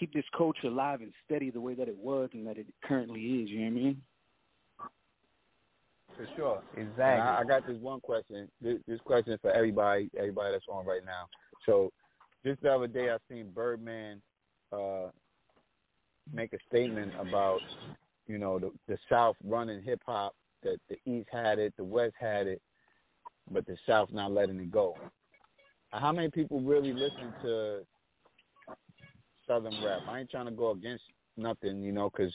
keep 0.03 0.13
this 0.13 0.25
culture 0.37 0.67
alive 0.67 0.99
and 0.99 1.13
steady 1.25 1.49
the 1.49 1.61
way 1.61 1.73
that 1.73 1.87
it 1.87 1.97
was 1.97 2.29
and 2.33 2.45
that 2.45 2.57
it 2.57 2.67
currently 2.83 3.21
is. 3.21 3.49
You 3.49 3.59
know 3.59 3.65
what 3.65 3.71
I 3.71 3.83
mean? 3.83 4.01
For 6.17 6.27
sure. 6.35 6.61
Exactly. 6.75 7.03
And 7.03 7.21
I, 7.21 7.39
I 7.39 7.43
got 7.47 7.65
this 7.65 7.77
one 7.79 8.01
question. 8.01 8.49
This, 8.61 8.79
this 8.85 8.99
question 9.05 9.31
is 9.31 9.39
for 9.41 9.51
everybody, 9.51 10.09
everybody 10.17 10.51
that's 10.51 10.65
on 10.69 10.85
right 10.85 11.05
now. 11.05 11.27
So, 11.65 11.91
just 12.45 12.61
the 12.61 12.73
other 12.73 12.87
day, 12.87 13.09
I 13.09 13.17
seen 13.33 13.51
Birdman 13.55 14.21
uh, 14.73 15.07
make 16.33 16.51
a 16.51 16.57
statement 16.67 17.13
about, 17.17 17.59
you 18.27 18.37
know, 18.37 18.59
the, 18.59 18.71
the 18.89 18.97
South 19.09 19.37
running 19.45 19.81
hip 19.81 20.01
hop. 20.05 20.35
That 20.63 20.77
the 20.89 20.95
East 21.09 21.29
had 21.31 21.59
it, 21.59 21.73
the 21.77 21.83
West 21.83 22.15
had 22.19 22.47
it, 22.47 22.61
but 23.51 23.65
the 23.65 23.77
South 23.87 24.09
not 24.11 24.31
letting 24.31 24.59
it 24.59 24.71
go. 24.71 24.95
How 25.91 26.11
many 26.11 26.29
people 26.29 26.61
really 26.61 26.93
listen 26.93 27.33
to 27.43 27.85
Southern 29.47 29.73
rap? 29.83 30.01
I 30.09 30.19
ain't 30.19 30.29
trying 30.29 30.45
to 30.45 30.51
go 30.51 30.71
against 30.71 31.03
nothing, 31.37 31.81
you 31.81 31.91
know, 31.91 32.09
because 32.09 32.33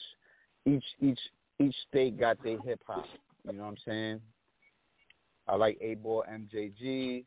each 0.65 0.83
each 1.01 1.19
each 1.59 1.75
state 1.87 2.19
got 2.19 2.41
their 2.43 2.59
hip 2.61 2.81
hop. 2.85 3.05
You 3.45 3.53
know 3.53 3.63
what 3.63 3.69
I'm 3.69 3.77
saying? 3.85 4.21
I 5.47 5.55
like 5.55 5.77
Eight 5.81 6.01
Ball 6.03 6.23
MJG. 6.31 7.23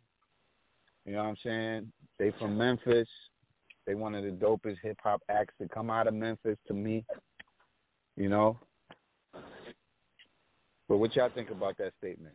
You 1.05 1.13
know 1.13 1.19
what 1.19 1.31
I'm 1.31 1.37
saying? 1.45 1.93
They 2.19 2.33
from 2.39 2.57
Memphis. 2.57 3.09
They 3.87 3.95
one 3.95 4.15
of 4.15 4.23
the 4.23 4.31
dopest 4.31 4.77
hip 4.83 4.99
hop 5.03 5.23
acts 5.29 5.55
to 5.61 5.69
come 5.69 5.91
out 5.91 6.07
of 6.07 6.15
Memphis 6.15 6.59
to 6.69 6.75
me. 6.75 7.05
You 8.17 8.29
know. 8.29 8.59
But 10.89 10.99
what 10.99 11.17
y'all 11.17 11.31
think 11.35 11.51
about 11.51 11.79
that 11.79 11.93
statement? 11.99 12.35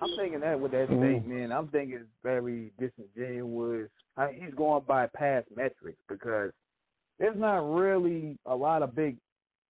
I'm 0.00 0.16
thinking 0.18 0.40
that 0.40 0.58
with 0.58 0.72
that 0.72 0.86
statement, 0.86 1.52
I'm 1.52 1.68
thinking 1.68 1.96
it's 1.96 2.08
very 2.22 2.72
disingenuous. 2.78 3.88
I, 4.16 4.32
he's 4.38 4.54
going 4.54 4.82
by 4.86 5.06
past 5.06 5.46
metrics 5.54 5.98
because 6.08 6.50
there's 7.18 7.36
not 7.38 7.58
really 7.58 8.38
a 8.46 8.54
lot 8.54 8.82
of 8.82 8.94
big 8.94 9.16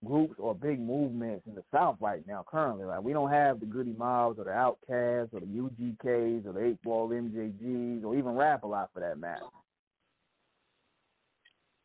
groups 0.05 0.35
or 0.39 0.55
big 0.55 0.81
movements 0.81 1.47
in 1.47 1.55
the 1.55 1.63
South 1.73 1.97
right 2.01 2.27
now 2.27 2.45
currently. 2.49 2.85
Like 2.85 3.03
we 3.03 3.13
don't 3.13 3.31
have 3.31 3.61
the 3.61 3.67
Goodie 3.67 3.95
Mobs 3.97 4.39
or 4.39 4.45
the 4.45 4.51
OutKasts 4.51 5.33
or 5.33 5.41
the 5.41 5.47
UGKs 5.47 6.47
or 6.47 6.53
the 6.53 6.65
Eight 6.65 6.83
Ball 6.83 7.09
MJGs 7.09 8.05
or 8.05 8.15
even 8.15 8.35
Rap-A-Lot 8.35 8.91
for 8.93 9.01
that 9.01 9.19
matter. 9.19 9.47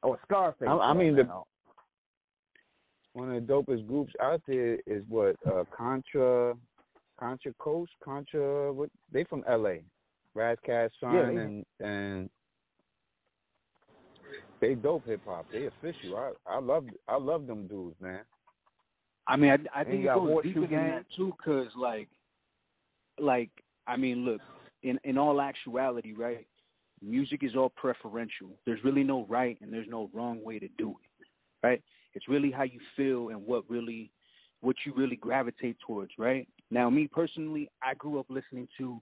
Or 0.03 0.19
Scarface. 0.25 0.67
I, 0.67 0.73
I 0.73 0.93
mean 0.93 1.15
the 1.15 1.27
one 3.13 3.29
of 3.33 3.45
the 3.45 3.53
dopest 3.53 3.87
groups 3.87 4.13
out 4.21 4.41
there 4.47 4.75
is 4.87 5.03
what 5.09 5.35
uh, 5.45 5.63
Contra, 5.75 6.55
Contra 7.21 7.53
Coast, 7.59 7.91
Contra. 8.03 8.73
What 8.73 8.89
they 9.11 9.23
from 9.25 9.43
L.A. 9.47 9.83
Ras 10.33 10.57
Kass 10.65 10.89
Son 10.99 11.13
Yeah, 11.13 11.29
and 11.29 11.65
and 11.79 12.29
they 14.59 14.73
dope 14.73 15.05
hip 15.05 15.21
hop. 15.25 15.45
They 15.51 15.67
official. 15.67 16.17
I 16.17 16.31
I 16.55 16.59
love 16.59 16.85
I 17.07 17.17
love 17.17 17.45
them 17.45 17.67
dudes, 17.67 17.95
man. 18.01 18.21
I 19.27 19.35
mean, 19.35 19.51
I, 19.51 19.81
I 19.81 19.83
think 19.83 20.03
you 20.03 20.09
it 20.09 20.15
goes 20.15 20.43
deeper 20.43 20.61
than 20.61 20.87
that 20.87 21.05
too, 21.15 21.33
cause 21.43 21.67
like, 21.77 22.09
like 23.19 23.51
I 23.85 23.97
mean, 23.97 24.25
look, 24.25 24.41
in 24.81 24.99
in 25.03 25.17
all 25.17 25.41
actuality, 25.41 26.13
right? 26.13 26.47
Music 27.03 27.43
is 27.43 27.55
all 27.55 27.69
preferential. 27.69 28.49
There's 28.65 28.83
really 28.83 29.03
no 29.03 29.25
right 29.27 29.57
and 29.61 29.71
there's 29.71 29.87
no 29.89 30.09
wrong 30.13 30.43
way 30.43 30.59
to 30.59 30.67
do 30.77 30.91
it, 30.91 31.27
right? 31.65 31.83
It's 32.13 32.27
really 32.27 32.51
how 32.51 32.63
you 32.63 32.79
feel 32.95 33.29
and 33.29 33.45
what 33.45 33.63
really, 33.69 34.11
what 34.61 34.75
you 34.85 34.93
really 34.95 35.15
gravitate 35.15 35.77
towards, 35.85 36.11
right? 36.19 36.47
Now, 36.71 36.89
me 36.89 37.07
personally, 37.07 37.69
I 37.83 37.93
grew 37.93 38.19
up 38.19 38.27
listening 38.29 38.67
to 38.77 39.01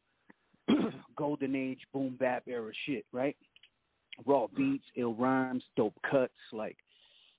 golden 1.16 1.56
age 1.56 1.82
boom 1.94 2.18
bap 2.20 2.44
era 2.48 2.72
shit, 2.86 3.06
right? 3.14 3.38
Raw 4.26 4.48
mm. 4.48 4.56
beats, 4.56 4.86
ill 4.98 5.14
rhymes, 5.14 5.64
dope 5.78 5.98
cuts, 6.10 6.34
like 6.52 6.78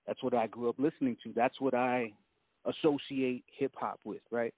that's 0.06 0.22
what 0.22 0.34
I 0.34 0.46
grew 0.46 0.68
up 0.68 0.76
listening 0.78 1.16
to. 1.24 1.32
That's 1.34 1.60
what 1.60 1.74
I 1.74 2.12
associate 2.64 3.44
hip 3.58 3.72
hop 3.76 4.00
with, 4.04 4.22
right? 4.30 4.54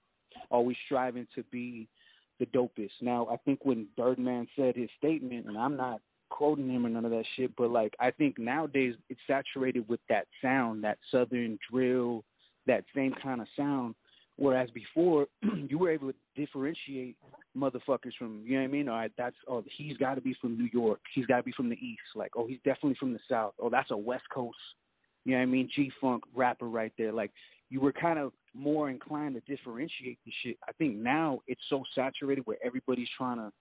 Always 0.49 0.77
striving 0.85 1.27
to 1.35 1.43
be 1.51 1.87
the 2.39 2.45
dopest. 2.47 2.91
Now, 3.01 3.27
I 3.31 3.37
think 3.37 3.59
when 3.63 3.87
Birdman 3.97 4.47
said 4.55 4.75
his 4.75 4.89
statement, 4.97 5.47
and 5.47 5.57
I'm 5.57 5.75
not 5.75 6.01
quoting 6.29 6.69
him 6.69 6.85
or 6.85 6.89
none 6.89 7.05
of 7.05 7.11
that 7.11 7.25
shit, 7.35 7.55
but 7.55 7.69
like 7.69 7.93
I 7.99 8.11
think 8.11 8.39
nowadays 8.39 8.95
it's 9.09 9.19
saturated 9.27 9.87
with 9.87 9.99
that 10.09 10.27
sound, 10.41 10.83
that 10.83 10.97
southern 11.11 11.59
drill, 11.71 12.23
that 12.67 12.83
same 12.95 13.13
kind 13.21 13.41
of 13.41 13.47
sound. 13.55 13.95
Whereas 14.37 14.69
before, 14.71 15.27
you 15.69 15.77
were 15.77 15.91
able 15.91 16.11
to 16.11 16.17
differentiate 16.35 17.15
motherfuckers 17.55 18.13
from, 18.17 18.41
you 18.45 18.55
know 18.55 18.61
what 18.61 18.69
I 18.69 18.71
mean? 18.71 18.89
All 18.89 18.95
right, 18.95 19.11
that's 19.17 19.35
oh, 19.47 19.63
he's 19.77 19.97
got 19.97 20.15
to 20.15 20.21
be 20.21 20.35
from 20.41 20.57
New 20.57 20.69
York. 20.73 20.99
He's 21.13 21.25
got 21.27 21.37
to 21.37 21.43
be 21.43 21.53
from 21.55 21.69
the 21.69 21.75
East. 21.75 22.01
Like, 22.15 22.31
oh, 22.35 22.47
he's 22.47 22.59
definitely 22.65 22.97
from 22.99 23.13
the 23.13 23.19
South. 23.29 23.53
Oh, 23.59 23.69
that's 23.69 23.91
a 23.91 23.97
West 23.97 24.23
Coast, 24.33 24.57
you 25.25 25.33
know 25.33 25.37
what 25.37 25.43
I 25.43 25.47
mean? 25.47 25.69
G 25.75 25.91
Funk 26.01 26.23
rapper 26.35 26.67
right 26.67 26.91
there. 26.97 27.13
Like, 27.13 27.31
you 27.69 27.79
were 27.79 27.93
kind 27.93 28.19
of 28.19 28.33
more 28.53 28.89
inclined 28.89 29.35
to 29.35 29.55
differentiate 29.55 30.19
the 30.25 30.31
shit. 30.43 30.57
I 30.67 30.71
think 30.73 30.95
now 30.95 31.39
it's 31.47 31.61
so 31.69 31.83
saturated 31.95 32.41
where 32.45 32.57
everybody's 32.63 33.07
trying 33.17 33.37
to 33.37 33.51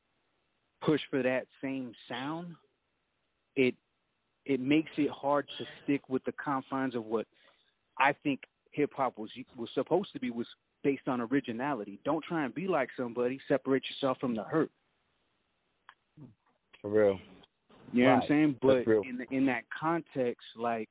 push 0.84 1.00
for 1.10 1.22
that 1.22 1.46
same 1.62 1.92
sound. 2.08 2.54
It 3.56 3.74
it 4.44 4.60
makes 4.60 4.90
it 4.96 5.10
hard 5.10 5.46
to 5.58 5.64
stick 5.84 6.08
with 6.08 6.24
the 6.24 6.32
confines 6.32 6.94
of 6.94 7.04
what 7.04 7.26
I 7.98 8.12
think 8.24 8.40
hip 8.72 8.90
hop 8.96 9.18
was 9.18 9.30
was 9.56 9.68
supposed 9.74 10.12
to 10.12 10.20
be 10.20 10.30
was 10.30 10.46
based 10.82 11.06
on 11.06 11.20
originality. 11.20 12.00
Don't 12.04 12.24
try 12.24 12.44
and 12.44 12.54
be 12.54 12.66
like 12.66 12.88
somebody. 12.96 13.38
Separate 13.48 13.82
yourself 13.90 14.18
from 14.18 14.34
the 14.34 14.42
hurt. 14.42 14.70
For 16.80 16.90
real. 16.90 17.18
You 17.92 18.04
know 18.04 18.14
what 18.14 18.22
I'm 18.22 18.28
saying? 18.28 18.56
But 18.60 18.86
in 19.06 19.18
the, 19.18 19.36
in 19.36 19.46
that 19.46 19.64
context, 19.78 20.42
like, 20.56 20.88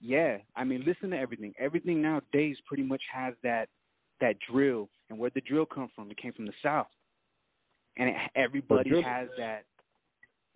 yeah, 0.00 0.36
I 0.54 0.64
mean, 0.64 0.84
listen 0.86 1.10
to 1.10 1.18
everything. 1.18 1.54
Everything 1.58 2.02
nowadays 2.02 2.56
pretty 2.66 2.82
much 2.82 3.02
has 3.12 3.34
that 3.42 3.68
that 4.20 4.36
drill, 4.50 4.88
and 5.10 5.18
where 5.18 5.30
the 5.34 5.40
drill 5.40 5.66
come 5.66 5.90
from? 5.94 6.10
It 6.10 6.18
came 6.18 6.32
from 6.32 6.46
the 6.46 6.52
South, 6.62 6.86
and 7.96 8.10
it, 8.10 8.16
everybody 8.36 8.90
drill- 8.90 9.02
has 9.02 9.28
that. 9.38 9.64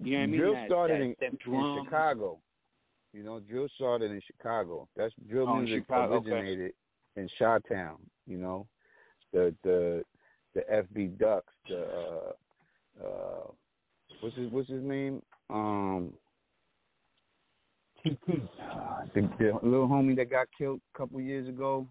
You 0.01 0.13
know 0.13 0.19
what 0.19 0.23
I 0.23 0.27
mean? 0.27 0.41
drill 0.41 0.55
that, 0.55 0.67
started 0.69 1.17
that, 1.19 1.27
in, 1.27 1.33
in. 1.33 1.85
Chicago. 1.85 2.39
You 3.13 3.23
know, 3.23 3.41
drill 3.41 3.69
started 3.75 4.11
in 4.11 4.21
Chicago. 4.27 4.89
That's 4.97 5.15
drill 5.29 5.49
Oh, 5.49 5.57
music 5.57 5.85
Chicago, 5.85 6.17
okay. 6.17 6.31
originated 6.31 6.73
in 7.17 7.29
Chi 7.39 7.59
Town. 7.69 7.97
You 8.27 8.39
know, 8.39 8.67
the 9.33 9.55
the 9.65 10.03
the 10.55 10.61
FB 10.73 11.19
Ducks, 11.19 11.53
the 11.69 11.81
uh, 11.81 13.07
uh, 13.07 13.51
what's 14.21 14.37
his 14.37 14.51
what's 14.51 14.69
his 14.69 14.83
name? 14.83 15.23
Um, 15.51 16.13
the, 18.05 18.17
the 19.15 19.53
little 19.63 19.89
homie 19.89 20.17
that 20.17 20.31
got 20.31 20.47
killed 20.57 20.81
a 20.95 20.99
couple 20.99 21.21
years 21.21 21.49
ago. 21.49 21.87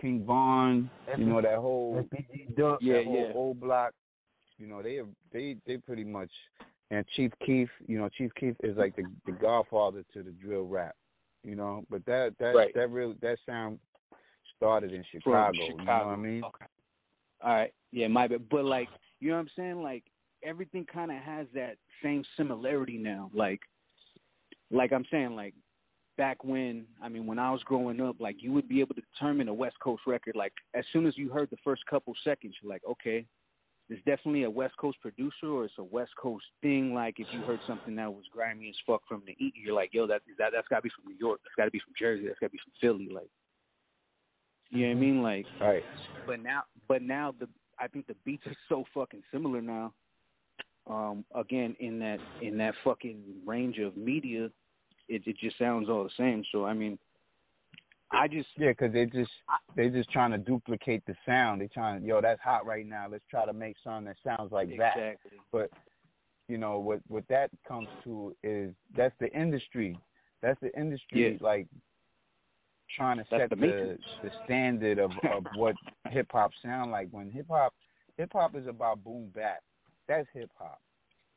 King 0.00 0.24
Von, 0.26 0.90
you 1.16 1.24
know 1.24 1.40
that 1.40 1.56
whole 1.58 2.04
FBG 2.12 2.56
Duck. 2.56 2.78
Yeah, 2.80 2.94
that 2.94 3.04
whole 3.04 3.26
yeah. 3.28 3.32
old 3.34 3.60
block. 3.60 3.92
You 4.58 4.66
know, 4.66 4.82
they 4.82 5.00
they 5.32 5.56
they 5.66 5.76
pretty 5.78 6.04
much 6.04 6.30
and 6.90 7.04
Chief 7.16 7.32
Keef, 7.44 7.68
you 7.86 7.98
know, 7.98 8.08
Chief 8.08 8.30
Keef 8.38 8.54
is 8.62 8.76
like 8.76 8.96
the 8.96 9.04
the 9.26 9.32
godfather 9.32 10.04
to 10.12 10.22
the 10.22 10.30
drill 10.32 10.64
rap. 10.64 10.94
You 11.42 11.56
know, 11.56 11.84
but 11.90 12.04
that 12.06 12.34
that 12.38 12.54
Right. 12.54 12.74
that 12.74 12.90
really 12.90 13.14
that 13.20 13.38
sound 13.46 13.78
started 14.56 14.92
in 14.92 15.04
Chicago, 15.10 15.52
Chicago. 15.52 15.78
You 15.78 15.84
know 15.84 16.06
what 16.06 16.12
I 16.12 16.16
mean? 16.16 16.44
Okay. 16.44 16.64
All 17.42 17.54
right. 17.54 17.74
Yeah, 17.92 18.08
my 18.08 18.26
bad. 18.26 18.48
But 18.48 18.64
like, 18.64 18.88
you 19.20 19.28
know 19.28 19.36
what 19.36 19.42
I'm 19.42 19.50
saying? 19.56 19.82
Like 19.82 20.04
everything 20.42 20.86
kind 20.92 21.10
of 21.10 21.18
has 21.18 21.46
that 21.54 21.76
same 22.02 22.24
similarity 22.36 22.98
now. 22.98 23.30
Like, 23.34 23.60
like 24.70 24.92
I'm 24.92 25.04
saying, 25.10 25.34
like 25.36 25.54
back 26.16 26.44
when 26.44 26.86
I 27.02 27.08
mean 27.08 27.26
when 27.26 27.38
I 27.38 27.50
was 27.50 27.62
growing 27.64 28.00
up, 28.00 28.16
like 28.20 28.36
you 28.42 28.52
would 28.52 28.68
be 28.68 28.80
able 28.80 28.94
to 28.94 29.02
determine 29.12 29.48
a 29.48 29.54
West 29.54 29.76
Coast 29.80 30.02
record. 30.06 30.36
Like 30.36 30.52
as 30.74 30.84
soon 30.92 31.06
as 31.06 31.18
you 31.18 31.30
heard 31.30 31.50
the 31.50 31.58
first 31.64 31.84
couple 31.86 32.14
seconds, 32.24 32.54
you're 32.62 32.72
like, 32.72 32.82
okay, 32.88 33.26
it's 33.90 34.04
definitely 34.04 34.44
a 34.44 34.50
West 34.50 34.76
Coast 34.78 34.98
producer 35.02 35.46
or 35.48 35.64
it's 35.64 35.74
a 35.78 35.84
West 35.84 36.12
Coast 36.20 36.44
thing. 36.62 36.94
Like 36.94 37.16
if 37.18 37.26
you 37.32 37.40
heard 37.42 37.60
something 37.66 37.94
that 37.96 38.10
was 38.12 38.24
grimy 38.32 38.68
as 38.68 38.74
fuck 38.86 39.02
from 39.06 39.22
the 39.26 39.32
east, 39.44 39.56
you're 39.62 39.74
like, 39.74 39.90
yo, 39.92 40.06
that 40.06 40.22
that 40.38 40.50
that's 40.54 40.68
got 40.68 40.76
to 40.76 40.82
be 40.82 40.90
from 40.90 41.12
New 41.12 41.18
York. 41.18 41.40
That's 41.44 41.54
got 41.56 41.66
to 41.66 41.70
be 41.70 41.80
from 41.80 41.92
Jersey. 41.98 42.26
That's 42.26 42.38
got 42.38 42.46
to 42.46 42.52
be 42.52 42.58
from 42.64 42.72
Philly. 42.80 43.08
Like, 43.12 43.28
you 44.70 44.86
know 44.86 44.94
what 44.94 44.96
I 44.96 45.00
mean? 45.00 45.22
Like, 45.22 45.46
Right. 45.60 45.82
but 46.26 46.40
now, 46.42 46.62
but 46.88 47.02
now 47.02 47.34
the 47.38 47.48
I 47.78 47.88
think 47.88 48.06
the 48.06 48.16
beats 48.24 48.46
are 48.46 48.56
so 48.68 48.84
fucking 48.94 49.22
similar 49.32 49.60
now. 49.60 49.92
Um, 50.86 51.24
again, 51.34 51.76
in 51.80 51.98
that 52.00 52.18
in 52.40 52.56
that 52.58 52.74
fucking 52.84 53.22
range 53.46 53.78
of 53.78 53.96
media, 53.96 54.46
it 55.08 55.22
it 55.26 55.36
just 55.38 55.58
sounds 55.58 55.88
all 55.88 56.04
the 56.04 56.10
same. 56.16 56.42
So 56.52 56.64
I 56.64 56.72
mean, 56.72 56.98
I 58.10 58.28
just 58.28 58.48
Yeah, 58.56 58.70
because 58.70 58.92
they 58.92 59.06
just 59.06 59.30
they 59.76 59.88
just 59.88 60.10
trying 60.10 60.30
to 60.30 60.38
duplicate 60.38 61.04
the 61.06 61.14
sound. 61.26 61.60
They 61.60 61.68
trying, 61.68 62.04
yo, 62.04 62.20
that's 62.20 62.40
hot 62.40 62.66
right 62.66 62.86
now. 62.86 63.06
Let's 63.10 63.24
try 63.30 63.44
to 63.46 63.52
make 63.52 63.76
something 63.82 64.04
that 64.06 64.16
sounds 64.22 64.52
like 64.52 64.76
that. 64.78 65.16
But 65.52 65.70
you 66.48 66.58
know 66.58 66.78
what 66.78 67.00
what 67.08 67.24
that 67.28 67.50
comes 67.66 67.88
to 68.04 68.34
is 68.42 68.72
that's 68.96 69.14
the 69.20 69.32
industry. 69.32 69.98
That's 70.42 70.60
the 70.60 70.76
industry 70.78 71.32
Yeah. 71.32 71.38
like 71.40 71.66
trying 72.96 73.16
to 73.16 73.24
That's 73.30 73.42
set 73.42 73.50
the 73.50 73.56
the 73.56 73.98
the 74.22 74.30
standard 74.44 74.98
of 74.98 75.10
of 75.32 75.44
what 75.56 75.74
hip 76.10 76.28
hop 76.30 76.52
sound 76.62 76.90
like. 76.90 77.08
When 77.10 77.30
hip 77.30 77.46
hop 77.48 77.74
hip 78.16 78.30
hop 78.32 78.54
is 78.54 78.66
about 78.66 79.02
boom 79.02 79.30
bap. 79.34 79.62
That's 80.06 80.28
hip 80.32 80.50
hop. 80.58 80.80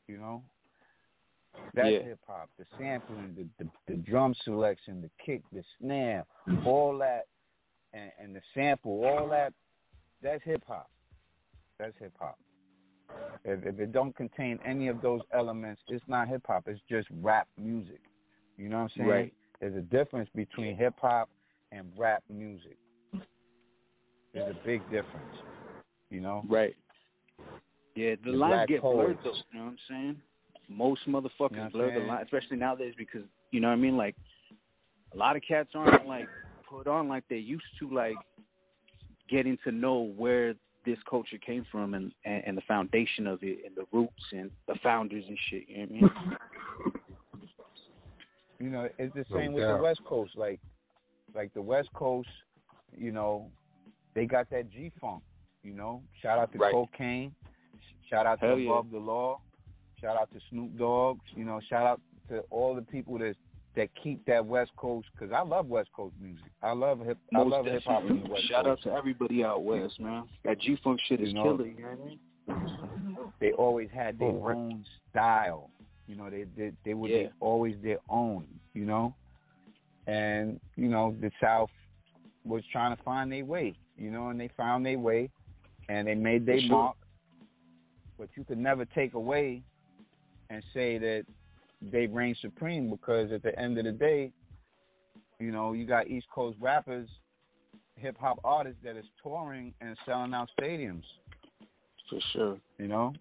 You 0.08 0.18
know? 0.18 0.44
That's 1.74 1.90
Yeah. 1.90 2.04
hip 2.04 2.20
hop. 2.28 2.50
The 2.58 2.66
sampling, 2.78 3.36
the, 3.36 3.64
the 3.64 3.70
the 3.88 3.98
drum 3.98 4.34
selection, 4.44 5.02
the 5.02 5.10
kick, 5.24 5.42
the 5.52 5.64
snare, 5.80 6.26
all 6.66 6.98
that 7.00 7.28
and, 7.94 8.12
and 8.20 8.36
the 8.36 8.42
sample, 8.54 9.04
all 9.06 9.28
that 9.30 9.54
that's 10.22 10.44
hip 10.44 10.64
hop. 10.68 10.90
That's 11.80 11.96
hip 12.00 12.14
hop. 12.20 12.38
If, 13.46 13.66
if 13.66 13.80
it 13.80 13.92
don't 13.92 14.16
contain 14.16 14.60
any 14.66 14.88
of 14.88 15.02
those 15.02 15.22
elements, 15.34 15.82
it's 15.88 16.04
not 16.08 16.28
hip 16.28 16.44
hop. 16.46 16.68
It's 16.68 16.82
just 16.90 17.08
rap 17.22 17.48
music. 17.58 18.02
You 18.58 18.70
know 18.70 18.78
what 18.78 18.84
I'm 18.84 18.90
saying? 18.98 19.10
Right. 19.10 19.34
There's 19.60 19.76
a 19.76 19.82
difference 19.82 20.30
between 20.36 20.76
hip 20.76 20.96
hop 21.00 21.30
and 21.72 21.92
rap 21.98 22.24
music. 22.30 22.78
There's 24.34 24.56
a 24.56 24.66
big 24.66 24.82
difference. 24.86 25.36
You 26.10 26.22
know? 26.22 26.44
right. 26.50 26.76
Yeah, 27.96 28.16
the 28.24 28.32
The 28.32 28.38
lines 28.38 28.68
get 28.70 28.82
blurred 28.82 29.18
though. 29.24 29.34
You 29.52 29.60
know 29.60 29.66
what 29.66 29.72
I'm 29.72 29.78
saying? 29.90 30.22
Most 30.70 31.02
motherfuckers 31.08 31.52
You 31.52 31.58
know 31.58 31.64
what 31.64 31.72
blur 31.74 32.00
the 32.00 32.06
line, 32.06 32.24
especially 32.24 32.58
nowadays 32.58 32.94
because 32.98 33.24
you 33.52 33.60
know 33.60 33.68
what 33.68 33.74
I 33.74 33.78
mean. 33.78 33.98
Like 33.98 34.16
a 35.14 35.18
lot 35.18 35.36
of 35.36 35.42
cats 35.48 35.70
aren't 35.74 36.06
like 36.06 36.28
put 36.70 36.88
on 36.88 37.08
like 37.08 37.24
they 37.30 37.38
used 37.38 37.64
to, 37.80 37.90
like 37.90 38.16
getting 39.30 39.58
to 39.64 39.72
know 39.72 40.12
where 40.18 40.56
this 40.86 40.98
culture 41.10 41.38
came 41.46 41.66
from 41.72 41.94
and, 41.94 42.12
and 42.26 42.44
and 42.46 42.58
the 42.58 42.62
foundation 42.68 43.28
of 43.28 43.40
it 43.44 43.60
and 43.66 43.76
the 43.76 43.86
roots 43.92 44.24
and 44.32 44.52
the 44.68 44.76
founders 44.84 45.24
and 45.28 45.38
shit. 45.50 45.64
You 45.68 45.78
know 45.78 46.08
what 46.08 46.12
I 46.18 46.26
mean? 46.26 46.38
You 48.60 48.70
know, 48.70 48.90
it's 48.98 49.14
the 49.14 49.26
same 49.34 49.54
with 49.54 49.64
the 49.64 49.78
West 49.82 50.00
Coast. 50.04 50.32
Like, 50.36 50.60
like 51.36 51.54
the 51.54 51.62
West 51.62 51.90
Coast, 51.94 52.30
you 52.98 53.12
know, 53.12 53.52
they 54.16 54.26
got 54.26 54.50
that 54.50 54.72
G 54.72 54.92
funk. 55.00 55.22
You 55.64 55.74
know, 55.74 56.02
shout 56.22 56.40
out 56.40 56.52
to 56.54 56.58
Right. 56.58 56.74
Kokane, 56.74 57.32
shout 58.10 58.26
out 58.26 58.40
to 58.40 58.56
yeah. 58.56 58.72
Above 58.72 58.90
the 58.92 58.98
Law, 58.98 59.42
shout 60.02 60.18
out 60.20 60.32
to 60.34 60.40
Snoop 60.50 60.78
Dogg. 60.78 61.20
You 61.36 61.46
know, 61.46 61.60
shout 61.70 61.86
out 61.86 62.02
to 62.30 62.40
all 62.50 62.76
the 62.76 62.82
people 62.82 63.18
that 63.20 63.36
that 63.76 63.90
keep 64.02 64.26
that 64.26 64.44
West 64.46 64.72
Coast 64.76 65.08
because 65.14 65.32
I 65.32 65.42
love 65.44 65.68
West 65.68 65.90
Coast 65.96 66.16
music. 66.22 66.46
I 66.64 66.72
love 66.72 67.00
hip. 67.00 67.18
I 67.34 67.38
Most 67.40 67.52
love 67.52 67.66
hip 67.66 67.84
hop 67.86 68.02
definitely. 68.04 68.42
Shout 68.50 68.66
Coast. 68.66 68.82
out 68.86 68.92
to 68.92 68.98
everybody 68.98 69.44
out 69.44 69.64
west, 69.64 70.00
man. 70.00 70.24
That 70.44 70.60
G 70.60 70.78
Funk 70.84 71.00
shit 71.08 71.22
is 71.22 71.28
You 71.30 71.34
know, 71.36 71.44
killer. 71.44 71.66
You 71.68 71.82
know 71.82 71.90
what 71.90 72.56
I 72.56 72.60
mean? 72.60 73.18
they 73.40 73.52
always 73.54 73.90
had 73.94 74.18
their 74.18 74.30
Oh, 74.30 74.50
own 74.56 74.84
style. 75.12 75.70
You 76.08 76.16
know, 76.16 76.30
they 76.30 76.46
they, 76.58 76.72
they 76.86 76.94
were 76.96 77.08
Yeah. 77.10 77.28
always 77.40 77.76
their 77.84 78.00
own. 78.10 78.48
You 78.74 78.86
know, 78.86 79.14
and 80.08 80.60
you 80.76 80.88
know 80.90 81.16
the 81.22 81.32
South 81.42 81.70
was 82.46 82.64
trying 82.72 82.96
to 82.96 83.04
find 83.04 83.32
their 83.32 83.46
way. 83.46 83.76
You 83.98 84.10
know, 84.12 84.30
and 84.30 84.40
they 84.40 84.50
found 84.58 84.86
their 84.86 84.98
way, 85.00 85.30
and 85.90 86.08
they 86.08 86.16
made 86.16 86.46
their 86.46 86.60
sure. 86.62 86.70
mark. 86.70 86.98
But 88.18 88.30
you 88.36 88.44
could 88.44 88.58
never 88.58 88.86
take 88.86 89.14
away 89.14 89.62
and 90.50 90.64
say 90.74 90.98
that 90.98 91.24
they 91.82 92.08
reign 92.08 92.36
supreme 92.42 92.90
because 92.90 93.32
at 93.32 93.44
the 93.44 93.58
end 93.60 93.78
of 93.78 93.86
the 93.86 93.92
day, 93.92 94.32
you 95.40 95.52
know, 95.52 95.74
you 95.74 95.86
got 95.86 96.08
East 96.08 96.28
Coast 96.34 96.58
rappers, 96.60 97.08
hip 97.96 98.18
hop 98.20 98.40
artists 98.44 98.80
that 98.84 98.96
is 98.98 99.06
touring 99.22 99.74
and 99.82 99.96
selling 100.06 100.34
out 100.34 100.50
stadiums 100.60 101.04
For 102.10 102.20
sure. 102.34 102.58
you 102.80 102.88
know, 102.88 103.14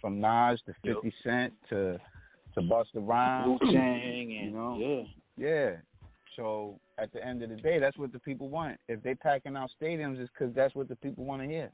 from 0.00 0.20
Nas 0.20 0.60
to 0.66 0.74
Yep. 0.84 0.96
Fifty 0.96 1.14
Cent 1.22 1.52
to 1.70 1.98
to 2.54 2.60
Busta 2.62 2.96
Rhymes. 2.96 3.60
Wu 3.62 3.68
and 3.78 4.30
You 4.32 4.50
know? 4.50 4.76
yeah. 4.78 5.02
Yeah. 5.36 5.76
So 6.36 6.78
at 6.98 7.12
the 7.12 7.24
end 7.24 7.42
of 7.42 7.50
the 7.50 7.56
day, 7.56 7.78
that's 7.78 7.96
what 7.96 8.12
the 8.12 8.18
people 8.18 8.48
want. 8.48 8.78
If 8.88 9.02
they 9.02 9.14
packing 9.14 9.56
out 9.56 9.70
stadiums, 9.80 10.18
it's 10.20 10.30
because 10.36 10.54
that's 10.54 10.74
what 10.74 10.88
the 10.88 10.96
people 10.96 11.24
want 11.24 11.42
to 11.42 11.48
hear. 11.48 11.70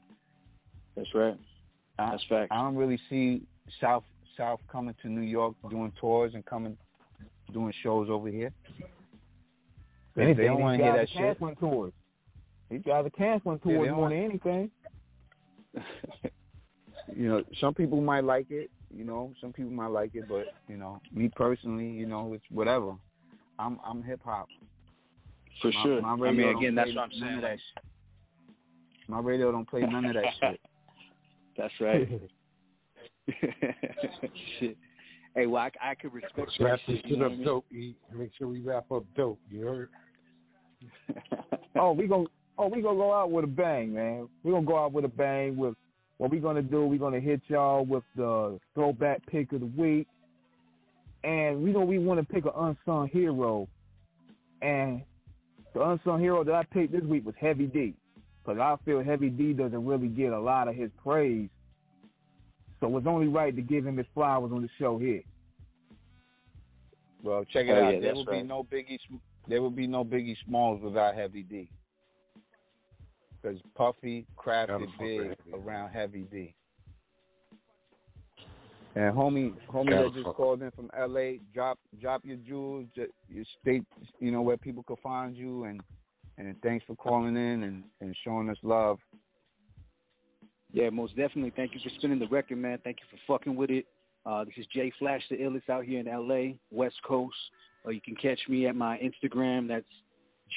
That's 0.95 1.13
right. 1.13 1.37
I, 1.99 2.11
That's 2.11 2.23
fact. 2.29 2.51
I 2.51 2.57
don't 2.57 2.75
really 2.75 2.99
see 3.09 3.41
South 3.81 4.03
South 4.37 4.59
coming 4.71 4.95
to 5.01 5.09
New 5.09 5.21
York 5.21 5.55
doing 5.69 5.91
tours 5.99 6.33
and 6.35 6.45
coming 6.45 6.77
doing 7.53 7.73
shows 7.83 8.07
over 8.09 8.27
here. 8.29 8.51
If 10.15 10.21
Anything, 10.23 10.37
they 10.37 10.43
don't 10.45 10.61
want 10.61 10.77
to 10.79 10.83
hear 10.83 10.93
that 10.93 11.07
these 11.07 11.09
guys 11.09 11.21
are 11.23 11.29
shit. 11.29 11.39
canceling 11.39 11.55
tours. 11.57 11.93
These 12.69 12.81
guys 12.85 13.05
are 13.05 13.09
canceling 13.11 13.59
Yeah, 13.63 13.71
they 13.71 13.77
tours 13.77 13.87
don't 13.87 13.95
more 13.95 14.09
want- 14.09 14.13
than 14.13 14.23
anything. 14.23 14.71
you 17.15 17.27
know, 17.29 17.43
some 17.61 17.73
people 17.73 18.01
might 18.01 18.23
like 18.23 18.47
it. 18.51 18.69
You 18.95 19.03
know, 19.03 19.33
some 19.41 19.53
people 19.53 19.71
might 19.71 19.87
like 19.91 20.15
it, 20.15 20.27
but 20.27 20.45
you 20.67 20.77
know, 20.77 21.01
me 21.13 21.29
personally, 21.35 21.87
you 21.89 22.05
know, 22.05 22.33
it's 22.33 22.43
whatever. 22.49 22.93
I'm 23.59 23.79
I'm 23.85 24.01
hip 24.03 24.21
hop. 24.23 24.47
For 25.61 25.71
My- 25.71 25.83
sure. 25.83 26.01
my 26.01 26.27
I 26.27 26.31
mean, 26.31 26.57
again, 26.57 26.75
that's 26.75 26.89
what 26.95 27.03
I'm 27.03 27.11
saying. 27.19 27.41
that 27.41 27.57
shit. 27.57 27.83
My 29.09 29.19
radio 29.19 29.51
don't 29.51 29.67
play 29.69 29.81
none 29.81 30.05
of 30.05 30.13
that 30.15 30.23
shit. 30.41 30.59
That's 31.57 31.73
right. 31.81 32.07
shit. 34.59 34.77
Hey, 35.35 35.45
well, 35.45 35.63
I, 35.63 35.91
I 35.91 35.95
could 35.95 36.13
respect 36.13 36.49
that 36.57 36.63
Wrap 36.63 36.79
this 36.87 36.97
shit. 36.97 37.05
You 37.05 37.11
shit 37.11 37.19
know 37.19 37.25
up 37.25 37.31
what 37.31 37.33
I 37.33 37.37
mean? 37.37 37.45
dope. 37.45 37.65
E. 37.71 37.95
Make 38.13 38.31
sure 38.37 38.47
we 38.47 38.61
wrap 38.61 38.91
up 38.91 39.03
dope. 39.15 39.39
You 39.51 39.65
heard? 39.65 39.89
oh, 41.79 41.91
we 41.91 42.07
gonna 42.07 42.25
oh 42.57 42.67
we 42.67 42.81
gonna 42.81 42.97
go 42.97 43.13
out 43.13 43.31
with 43.31 43.43
a 43.43 43.47
bang, 43.47 43.93
man. 43.93 44.27
We 44.43 44.51
gonna 44.51 44.65
go 44.65 44.77
out 44.83 44.93
with 44.93 45.05
a 45.05 45.09
bang. 45.09 45.57
With 45.57 45.75
what 46.17 46.31
we 46.31 46.39
gonna 46.39 46.61
do? 46.61 46.85
We 46.85 46.97
gonna 46.97 47.19
hit 47.19 47.41
y'all 47.47 47.85
with 47.85 48.03
the 48.15 48.59
throwback 48.73 49.25
pick 49.27 49.51
of 49.53 49.61
the 49.61 49.71
week, 49.77 50.07
and 51.23 51.63
we 51.63 51.73
gonna 51.73 51.85
we 51.85 51.99
want 51.99 52.19
to 52.19 52.33
pick 52.33 52.45
an 52.45 52.51
unsung 52.55 53.09
hero, 53.09 53.67
and 54.61 55.01
the 55.73 55.81
unsung 55.81 56.19
hero 56.19 56.43
that 56.43 56.53
I 56.55 56.63
picked 56.63 56.93
this 56.93 57.03
week 57.03 57.25
was 57.25 57.35
Heavy 57.39 57.67
D, 57.67 57.93
because 58.43 58.59
I 58.59 58.75
feel 58.85 59.03
Heavy 59.03 59.29
D 59.29 59.53
doesn't 59.53 59.85
really 59.85 60.07
get 60.07 60.33
a 60.33 60.39
lot 60.39 60.67
of 60.67 60.75
his 60.75 60.89
praise, 61.03 61.49
so 62.79 62.95
it's 62.97 63.07
only 63.07 63.27
right 63.27 63.55
to 63.55 63.61
give 63.61 63.85
him 63.85 63.97
his 63.97 64.05
flowers 64.13 64.51
on 64.53 64.61
the 64.61 64.69
show 64.79 64.97
here. 64.97 65.21
Well, 67.23 67.43
check 67.45 67.65
it 67.65 67.71
Oh, 67.71 67.83
out. 67.85 67.93
yeah, 67.95 67.99
there 67.99 68.01
that's 68.13 68.15
will 68.15 68.25
right. 68.25 68.41
be 68.43 68.47
no 68.47 68.63
Biggie. 68.63 68.99
Sm- 69.07 69.15
There 69.47 69.61
will 69.61 69.71
be 69.71 69.87
no 69.87 70.03
Biggie 70.05 70.35
Smalls 70.45 70.81
without 70.81 71.15
Heavy 71.15 71.43
D. 71.43 71.69
Because 73.41 73.59
Puffy 73.75 74.25
crafted 74.37 74.67
Gotta 74.67 74.85
fuck 74.85 74.99
with 74.99 74.99
big 74.99 75.19
Heavy 75.27 75.53
around 75.53 75.89
Heavy 75.91 76.21
D. 76.31 76.53
And 78.95 79.15
homie, 79.15 79.53
homie 79.71 79.91
that 79.91 80.13
just 80.13 80.35
called 80.35 80.61
in 80.63 80.71
from 80.71 80.89
L.A. 80.97 81.39
Drop, 81.53 81.77
drop 82.01 82.25
your 82.25 82.37
jewels, 82.37 82.87
your 82.95 83.45
state, 83.61 83.83
you 84.19 84.31
know 84.31 84.41
where 84.41 84.57
people 84.57 84.81
can 84.83 84.95
find 85.03 85.35
you, 85.35 85.65
and 85.65 85.81
and 86.39 86.55
thanks 86.63 86.83
for 86.85 86.95
calling 86.95 87.35
in 87.35 87.63
and 87.63 87.83
and 88.01 88.15
showing 88.23 88.49
us 88.49 88.57
love. 88.63 88.97
Yeah, 90.71 90.89
most 90.89 91.15
definitely. 91.15 91.53
Thank 91.55 91.73
you 91.73 91.79
for 91.83 91.89
spinning 91.97 92.19
the 92.19 92.27
record, 92.27 92.57
man. 92.57 92.79
Thank 92.83 92.97
you 92.99 93.05
for 93.09 93.37
fucking 93.37 93.55
with 93.55 93.69
it. 93.69 93.85
Uh, 94.25 94.43
this 94.43 94.53
is 94.57 94.65
J 94.73 94.91
Flash, 94.99 95.21
the 95.29 95.37
illest 95.37 95.69
out 95.69 95.85
here 95.85 95.99
in 95.99 96.05
LA, 96.05 96.55
West 96.71 96.97
Coast. 97.07 97.35
Or 97.85 97.93
you 97.93 98.01
can 98.01 98.15
catch 98.15 98.39
me 98.49 98.67
at 98.67 98.75
my 98.75 98.97
Instagram. 98.97 99.67
That's 99.67 99.85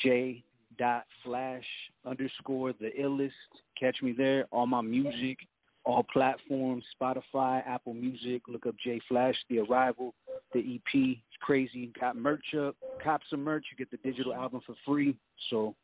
J 0.03 0.43
dot 0.79 1.05
Flash 1.25 1.65
underscore 2.05 2.73
the 2.73 2.91
illest. 2.99 3.31
Catch 3.79 3.99
me 4.03 4.13
there. 4.17 4.47
All 4.51 4.67
my 4.67 4.81
music, 4.81 5.39
all 5.85 6.05
platforms, 6.13 6.85
Spotify, 7.01 7.63
Apple 7.67 7.95
Music. 7.95 8.43
Look 8.49 8.67
up 8.67 8.75
J 8.85 9.01
Flash, 9.09 9.37
The 9.49 9.61
Arrival, 9.61 10.15
the 10.53 10.59
EP. 10.59 10.95
It's 10.95 11.37
crazy. 11.41 11.93
Got 12.01 12.17
merch 12.17 12.55
up. 12.59 12.75
Cop 13.03 13.21
some 13.31 13.45
merch. 13.45 13.67
You 13.71 13.77
get 13.77 13.91
the 13.91 14.09
digital 14.09 14.35
album 14.35 14.61
for 14.67 14.75
free. 14.85 15.17
So 15.51 15.77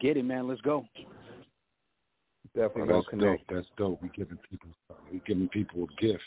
get 0.00 0.16
it, 0.16 0.24
man. 0.24 0.46
Let's 0.46 0.60
go. 0.60 0.84
Definitely 2.54 2.82
Oh, 2.82 2.86
gonna 2.86 2.96
dope. 3.02 3.06
connect. 3.10 3.50
That's 3.50 3.66
dope. 3.76 4.02
We 4.02 4.08
giving 4.10 4.38
people 4.50 4.70
we 5.12 5.20
giving 5.26 5.48
people 5.48 5.84
a 5.84 6.00
gift. 6.00 6.22